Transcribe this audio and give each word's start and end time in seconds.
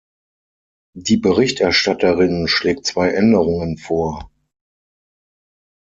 Die 0.97 1.17
Berichterstatterin 1.17 2.47
schlägt 2.47 2.87
zwei 2.87 3.11
Änderungen 3.11 3.77
vor. 3.77 4.31